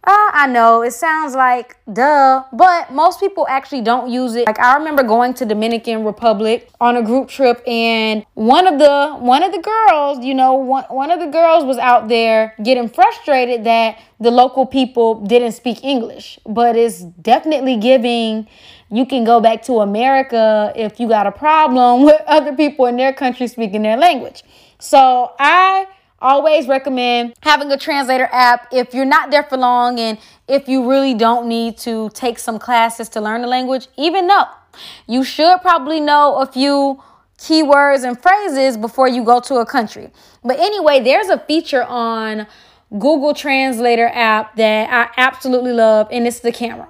[0.08, 4.46] Uh, I know it sounds like duh, but most people actually don't use it.
[4.46, 9.16] Like I remember going to Dominican Republic on a group trip and one of the
[9.16, 12.88] one of the girls, you know, one, one of the girls was out there getting
[12.88, 18.48] frustrated that the local people didn't speak English, but it's definitely giving
[18.92, 22.96] you can go back to America if you got a problem with other people in
[22.98, 24.44] their country speaking their language.
[24.78, 25.88] So I
[26.26, 30.90] always recommend having a translator app if you're not there for long and if you
[30.90, 34.46] really don't need to take some classes to learn the language, even though
[35.08, 37.02] you should probably know a few
[37.38, 40.10] keywords and phrases before you go to a country.
[40.44, 42.48] But anyway, there's a feature on
[42.92, 46.88] Google Translator app that I absolutely love, and it's the camera.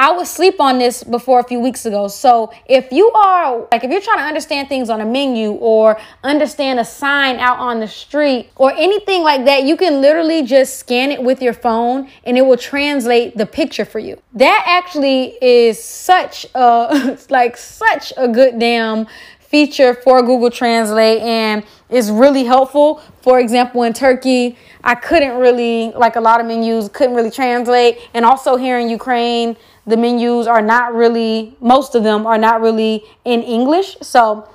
[0.00, 2.06] I was sleep on this before a few weeks ago.
[2.06, 5.98] So if you are like if you're trying to understand things on a menu or
[6.22, 10.78] understand a sign out on the street or anything like that, you can literally just
[10.78, 14.20] scan it with your phone and it will translate the picture for you.
[14.34, 19.08] That actually is such a like such a good damn
[19.40, 23.02] feature for Google Translate and is really helpful.
[23.22, 27.98] For example, in Turkey, I couldn't really like a lot of menus couldn't really translate
[28.14, 29.56] and also here in Ukraine
[29.88, 33.96] the menus are not really, most of them are not really in English.
[34.02, 34.48] So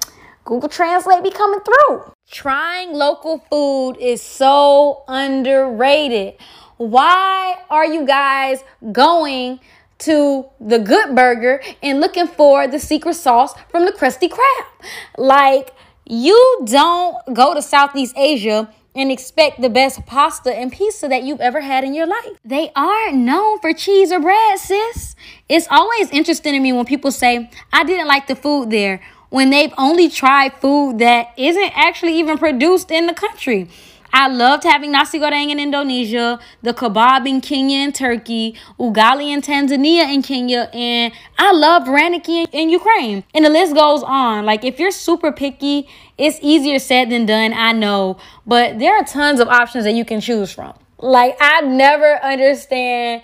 [0.46, 2.04] Google Translate be coming through.
[2.30, 6.36] Trying local food is so underrated.
[6.78, 9.60] Why are you guys going
[10.00, 14.66] to the good burger and looking for the secret sauce from the Krusty Krab?
[15.18, 15.74] Like,
[16.06, 21.42] you don't go to Southeast Asia and expect the best pasta and pizza that you've
[21.42, 22.38] ever had in your life.
[22.46, 25.16] They aren't known for cheese or bread, sis.
[25.50, 29.50] It's always interesting to me when people say, I didn't like the food there, when
[29.50, 33.68] they've only tried food that isn't actually even produced in the country.
[34.14, 39.42] I loved having nasi goreng in Indonesia, the kebab in Kenya and Turkey, ugali in
[39.42, 43.24] Tanzania and Kenya, and I love raniki in Ukraine.
[43.34, 44.46] And the list goes on.
[44.46, 45.88] Like if you're super picky,
[46.20, 50.06] it's easier said than done, I know, but there are tons of options that you
[50.06, 50.74] can choose from.
[51.00, 53.24] Like I never understand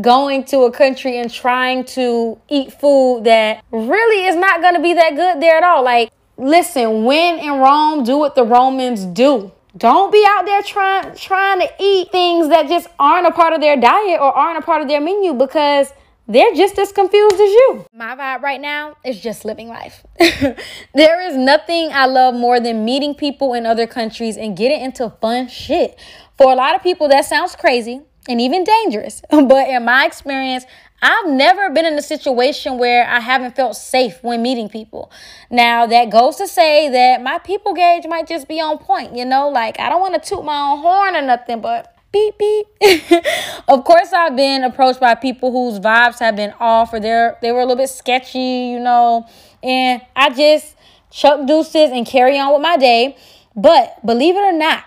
[0.00, 4.80] going to a country and trying to eat food that really is not going to
[4.80, 5.82] be that good there at all.
[5.82, 9.50] Like listen, when in Rome, do what the Romans do.
[9.78, 13.60] Don't be out there trying trying to eat things that just aren't a part of
[13.60, 15.92] their diet or aren't a part of their menu because
[16.26, 17.86] they're just as confused as you.
[17.94, 20.04] My vibe right now is just living life.
[20.94, 25.10] there is nothing I love more than meeting people in other countries and getting into
[25.20, 25.98] fun shit.
[26.36, 29.22] For a lot of people, that sounds crazy and even dangerous.
[29.30, 30.64] But in my experience,
[31.00, 35.12] I've never been in a situation where I haven't felt safe when meeting people.
[35.48, 39.24] Now, that goes to say that my people gauge might just be on point, you
[39.24, 39.48] know?
[39.48, 42.66] Like, I don't want to toot my own horn or nothing, but beep, beep.
[43.68, 47.52] of course, I've been approached by people whose vibes have been off or they're, they
[47.52, 49.28] were a little bit sketchy, you know?
[49.62, 50.74] And I just
[51.10, 53.16] chuck deuces and carry on with my day.
[53.54, 54.84] But believe it or not,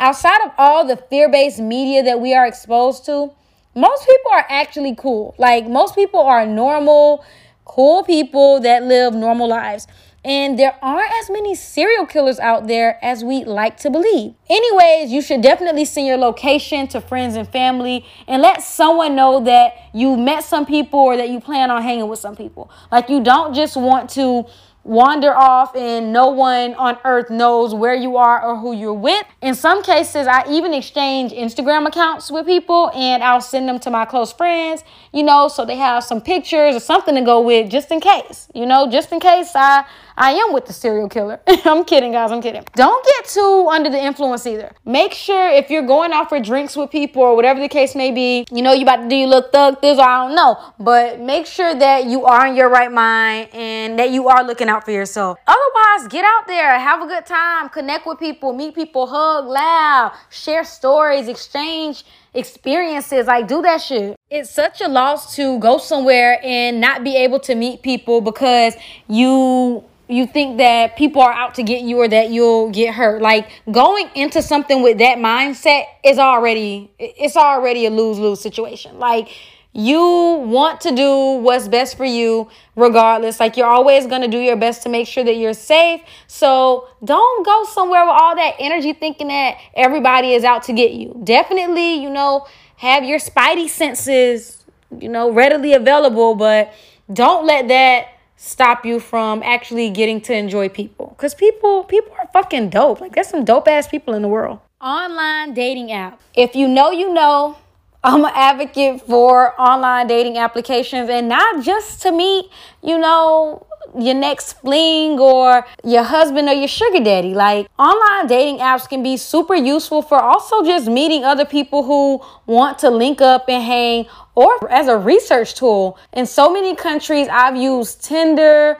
[0.00, 3.32] outside of all the fear based media that we are exposed to,
[3.74, 5.34] Most people are actually cool.
[5.38, 7.24] Like, most people are normal,
[7.64, 9.86] cool people that live normal lives.
[10.24, 14.34] And there aren't as many serial killers out there as we like to believe.
[14.48, 19.42] Anyways, you should definitely send your location to friends and family and let someone know
[19.42, 22.70] that you met some people or that you plan on hanging with some people.
[22.92, 24.46] Like, you don't just want to
[24.84, 29.24] wander off and no one on earth knows where you are or who you're with.
[29.40, 33.90] In some cases, I even exchange Instagram accounts with people and I'll send them to
[33.90, 37.70] my close friends, you know, so they have some pictures or something to go with
[37.70, 39.84] just in case, you know, just in case I
[40.16, 41.40] I am with the serial killer.
[41.64, 42.30] I'm kidding, guys.
[42.30, 42.64] I'm kidding.
[42.74, 44.74] Don't get too under the influence either.
[44.84, 48.10] Make sure if you're going out for drinks with people or whatever the case may
[48.10, 51.20] be, you know, you about to do your little thug this I don't know, but
[51.20, 54.84] make sure that you are in your right mind and that you are looking out
[54.84, 55.38] for yourself.
[55.46, 60.16] Otherwise, get out there, have a good time, connect with people, meet people, hug, laugh,
[60.30, 63.26] share stories, exchange experiences.
[63.26, 64.16] Like, do that shit.
[64.30, 68.74] It's such a loss to go somewhere and not be able to meet people because
[69.08, 73.22] you you think that people are out to get you or that you'll get hurt.
[73.22, 78.98] Like going into something with that mindset is already it's already a lose-lose situation.
[78.98, 79.28] Like
[79.72, 83.40] you want to do what's best for you regardless.
[83.40, 86.02] Like you're always going to do your best to make sure that you're safe.
[86.26, 90.92] So don't go somewhere with all that energy thinking that everybody is out to get
[90.92, 91.18] you.
[91.24, 94.64] Definitely, you know, have your spidey senses,
[94.98, 96.72] you know, readily available, but
[97.12, 102.28] don't let that stop you from actually getting to enjoy people because people people are
[102.32, 106.56] fucking dope like there's some dope ass people in the world online dating app if
[106.56, 107.56] you know you know
[108.04, 112.46] i'm an advocate for online dating applications and not just to meet
[112.82, 113.66] you know
[113.98, 117.34] your next fling or your husband or your sugar daddy.
[117.34, 122.22] Like online dating apps can be super useful for also just meeting other people who
[122.46, 125.98] want to link up and hang or as a research tool.
[126.12, 128.78] In so many countries, I've used Tinder,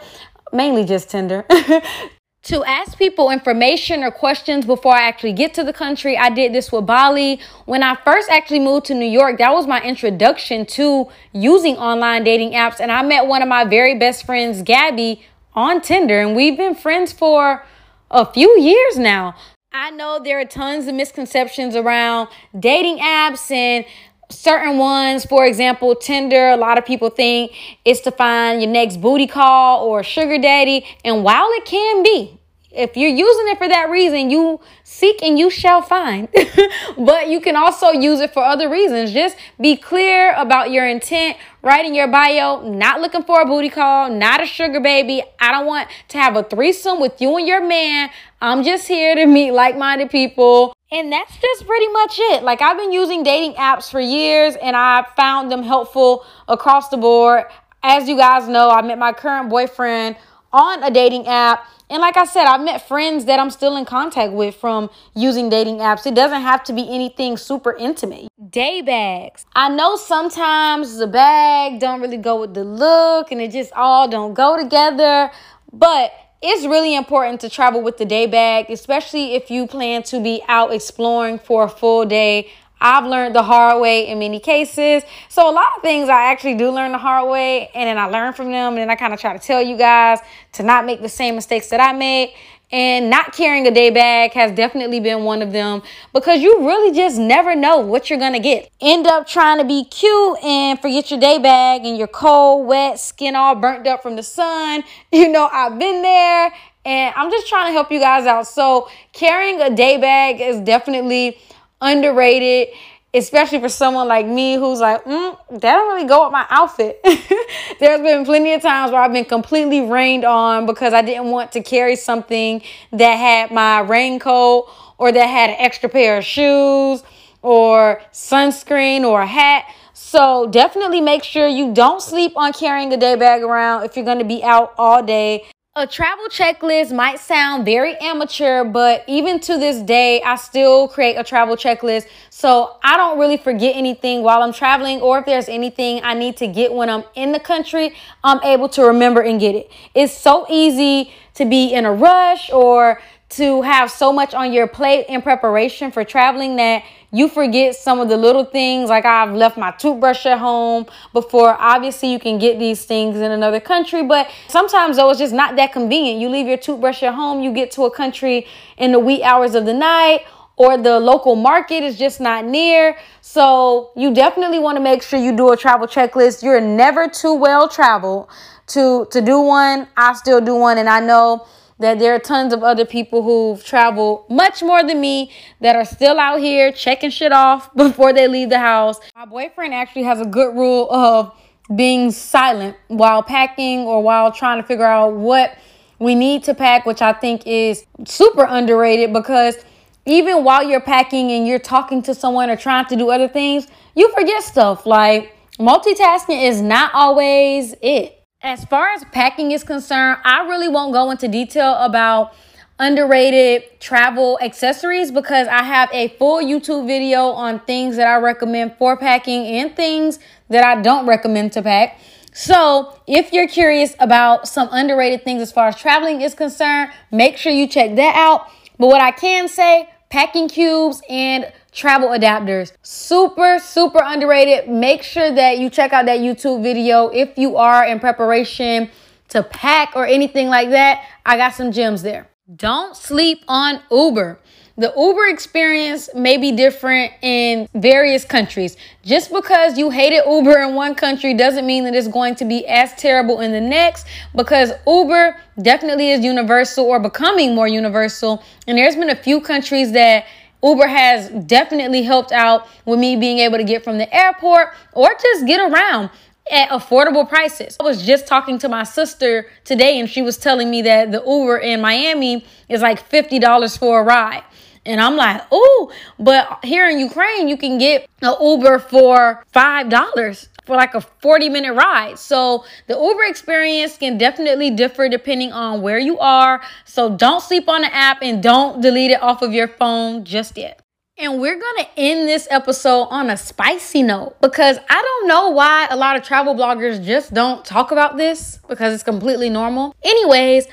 [0.53, 1.45] mainly just Tinder.
[2.42, 6.16] to ask people information or questions before I actually get to the country.
[6.16, 7.40] I did this with Bali.
[7.66, 12.24] When I first actually moved to New York, that was my introduction to using online
[12.24, 12.81] dating apps.
[12.81, 15.24] And I met one of my very best friends, Gabby,
[15.55, 16.20] on Tinder.
[16.20, 17.64] And we've been friends for
[18.11, 19.37] a few years now.
[19.72, 22.28] I know there are tons of misconceptions around
[22.59, 23.87] dating apps and
[24.33, 27.53] certain ones, for example, Tinder, a lot of people think
[27.85, 30.85] it's to find your next booty call or sugar daddy.
[31.05, 32.38] And while it can be,
[32.75, 36.29] if you're using it for that reason, you seek and you shall find.
[36.99, 39.13] but you can also use it for other reasons.
[39.13, 41.37] Just be clear about your intent.
[41.63, 45.23] Write in your bio, not looking for a booty call, not a sugar baby.
[45.39, 48.11] I don't want to have a threesome with you and your man.
[48.41, 50.75] I'm just here to meet like minded people.
[50.91, 52.43] And that's just pretty much it.
[52.43, 56.99] Like, I've been using dating apps for years and I found them helpful across the
[56.99, 57.45] board.
[57.83, 60.17] As you guys know, I met my current boyfriend
[60.53, 61.67] on a dating app.
[61.92, 65.50] And like I said, I've met friends that I'm still in contact with from using
[65.50, 66.07] dating apps.
[66.07, 68.28] It doesn't have to be anything super intimate.
[68.48, 69.44] Day bags.
[69.55, 74.09] I know sometimes the bag don't really go with the look and it just all
[74.09, 75.31] don't go together,
[75.70, 80.18] but it's really important to travel with the day bag, especially if you plan to
[80.18, 82.50] be out exploring for a full day.
[82.83, 85.05] I've learned the hard way in many cases.
[85.29, 88.07] So a lot of things I actually do learn the hard way and then I
[88.07, 90.18] learn from them and then I kind of try to tell you guys
[90.55, 92.35] to not make the same mistakes that I made.
[92.73, 95.83] And not carrying a day bag has definitely been one of them
[96.14, 98.71] because you really just never know what you're to get.
[98.81, 102.99] End up trying to be cute and forget your day bag and you're cold, wet,
[102.99, 104.83] skin all burnt up from the sun.
[105.12, 106.53] You know, I've been there
[106.85, 108.47] and I'm just trying to help you guys out.
[108.47, 111.38] So, carrying a day bag is definitely
[111.83, 112.68] underrated
[113.14, 117.01] especially for someone like me who's like, mm, that don't really go with my outfit.
[117.81, 121.53] There's been plenty of times where I've been completely rained on because I didn't want
[121.53, 127.03] to carry something that had my raincoat or that had an extra pair of shoes
[127.42, 129.66] or sunscreen or a hat.
[129.92, 134.05] So definitely make sure you don't sleep on carrying a day bag around if you're
[134.07, 135.45] going to be out all day.
[135.75, 141.14] A travel checklist might sound very amateur, but even to this day, I still create
[141.14, 145.49] a travel checklist so I don't really forget anything while I'm traveling, or if there's
[145.49, 149.41] anything I need to get when I'm in the country, I'm able to remember and
[149.41, 149.70] get it.
[149.95, 153.01] It's so easy to be in a rush or
[153.33, 158.01] to have so much on your plate in preparation for traveling that you forget some
[158.01, 161.57] of the little things like I've left my toothbrush at home before.
[161.59, 165.57] Obviously, you can get these things in another country, but sometimes though it's just not
[165.57, 166.20] that convenient.
[166.20, 169.55] You leave your toothbrush at home, you get to a country in the wee hours
[169.55, 170.24] of the night
[170.57, 172.97] or the local market is just not near.
[173.20, 176.43] So you definitely want to make sure you do a travel checklist.
[176.43, 178.28] You're never too well traveled
[178.68, 179.89] to to do one.
[179.97, 181.47] I still do one and I know
[181.79, 185.85] that there are tons of other people who've traveled much more than me that are
[185.85, 189.01] still out here checking shit off before they leave the house.
[189.14, 191.35] My boyfriend actually has a good rule of
[191.75, 195.57] being silent while packing or while trying to figure out what
[195.99, 199.57] we need to pack, which I think is super underrated because
[200.05, 203.68] even while you're packing and you're talking to someone or trying to do other things,
[203.95, 204.85] you forget stuff.
[204.85, 208.22] Like multitasking is not always it.
[208.43, 212.34] As far as packing is concerned, I really won't go into detail about
[212.76, 218.76] underrated travel accessories because I have a full YouTube video on things that I recommend
[218.78, 220.18] for packing and things
[220.49, 222.01] that I don't recommend to pack.
[222.32, 227.36] So, if you're curious about some underrated things as far as traveling is concerned, make
[227.36, 228.49] sure you check that out.
[228.76, 234.69] But what I can say, packing cubes and travel adapters, super, super underrated.
[234.69, 238.91] Make sure that you check out that YouTube video if you are in preparation
[239.31, 241.03] to pack or anything like that.
[241.25, 242.29] I got some gems there.
[242.55, 244.39] Don't sleep on Uber.
[244.83, 248.76] The Uber experience may be different in various countries.
[249.05, 252.66] Just because you hated Uber in one country doesn't mean that it's going to be
[252.66, 258.43] as terrible in the next because Uber definitely is universal or becoming more universal.
[258.66, 260.26] And there's been a few countries that
[260.64, 265.14] Uber has definitely helped out with me being able to get from the airport or
[265.22, 266.11] just get around
[266.51, 267.76] at affordable prices.
[267.78, 271.22] I was just talking to my sister today and she was telling me that the
[271.24, 274.43] Uber in Miami is like $50 for a ride.
[274.85, 280.49] And I'm like, oh, but here in Ukraine, you can get an Uber for $5
[280.64, 282.18] for like a 40 minute ride.
[282.18, 286.62] So the Uber experience can definitely differ depending on where you are.
[286.85, 290.57] So don't sleep on the app and don't delete it off of your phone just
[290.57, 290.80] yet.
[291.18, 295.51] And we're going to end this episode on a spicy note because I don't know
[295.51, 299.95] why a lot of travel bloggers just don't talk about this because it's completely normal.
[300.03, 300.66] Anyways,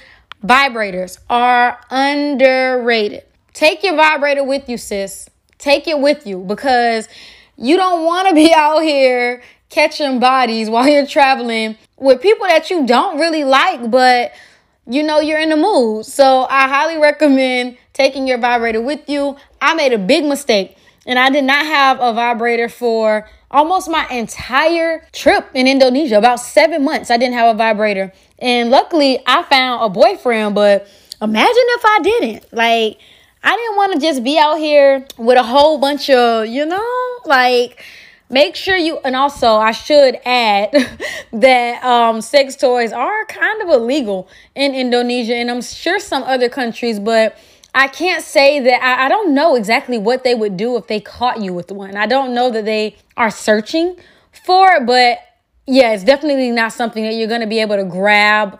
[0.44, 3.24] vibrators are underrated.
[3.54, 5.30] Take your vibrator with you, sis.
[5.58, 7.08] Take it with you because
[7.58, 12.70] you don't want to be out here catching bodies while you're traveling with people that
[12.70, 14.32] you don't really like, but
[14.88, 16.06] you know you're in the mood.
[16.06, 19.36] So I highly recommend taking your vibrator with you.
[19.62, 24.08] I made a big mistake and I did not have a vibrator for almost my
[24.10, 27.10] entire trip in Indonesia, about seven months.
[27.10, 28.14] I didn't have a vibrator.
[28.38, 30.88] And luckily, I found a boyfriend, but
[31.22, 32.54] imagine if I didn't.
[32.54, 33.00] Like,
[33.44, 37.20] I didn't want to just be out here with a whole bunch of, you know,
[37.26, 37.84] like
[38.30, 40.72] make sure you and also I should add
[41.34, 46.50] that um sex toys are kind of illegal in Indonesia and I'm sure some other
[46.50, 47.38] countries, but
[47.74, 51.00] I can't say that I, I don't know exactly what they would do if they
[51.00, 51.96] caught you with one.
[51.96, 53.96] I don't know that they are searching
[54.46, 55.20] for it, but
[55.66, 58.60] yeah, it's definitely not something that you're going to be able to grab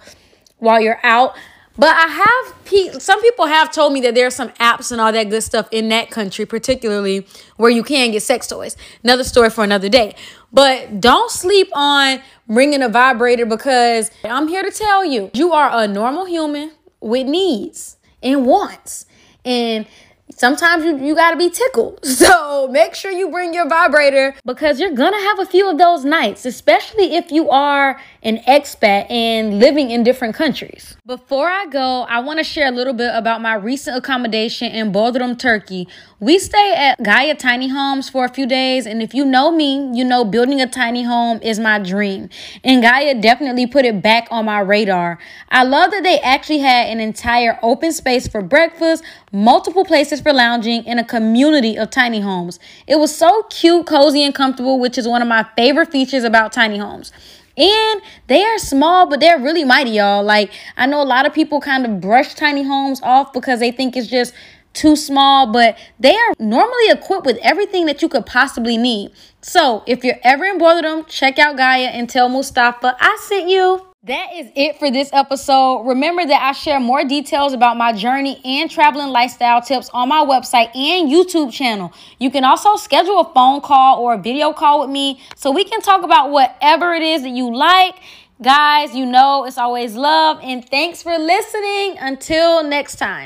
[0.60, 1.36] while you're out.
[1.80, 5.00] But I have pe- some people have told me that there are some apps and
[5.00, 7.26] all that good stuff in that country, particularly
[7.56, 8.76] where you can get sex toys.
[9.02, 10.14] Another story for another day.
[10.52, 12.20] But don't sleep on
[12.50, 17.26] bringing a vibrator because I'm here to tell you, you are a normal human with
[17.28, 19.06] needs and wants.
[19.46, 19.88] And
[20.36, 22.00] sometimes you, you got to be tickled.
[22.20, 26.04] So make sure you bring your vibrator because you're to have a few of those
[26.04, 30.98] nights, especially if you are an expat and living in different countries.
[31.06, 34.92] Before I go, I want to share a little bit about my recent accommodation in
[34.92, 35.88] Bodrum, Turkey.
[36.22, 39.90] We stay at Gaia Tiny Homes for a few days, and if you know me,
[39.94, 42.28] you know building a tiny home is my dream.
[42.62, 45.18] And Gaia definitely put it back on my radar.
[45.48, 49.02] I love that they actually had an entire open space for breakfast,
[49.32, 52.60] multiple places for lounging, and a community of tiny homes.
[52.86, 56.52] It was so cute, cozy, and comfortable, which is one of my favorite features about
[56.52, 57.14] tiny homes.
[57.56, 60.24] And they are small, but they're really mighty, y'all.
[60.24, 63.72] Like, I know a lot of people kind of brush tiny homes off because they
[63.72, 64.34] think it's just
[64.74, 69.12] too small, but they are normally equipped with everything that you could possibly need.
[69.42, 73.86] So, if you're ever in Bodrum, check out Gaia and tell Mustafa I sent you.
[74.04, 75.84] That is it for this episode.
[75.84, 80.24] Remember that I share more details about my journey and traveling lifestyle tips on my
[80.24, 81.92] website and YouTube channel.
[82.18, 85.66] You can also schedule a phone call or a video call with me so we
[85.66, 87.96] can talk about whatever it is that you like.
[88.42, 91.98] Guys, you know it's always love and thanks for listening.
[92.00, 93.18] Until next time.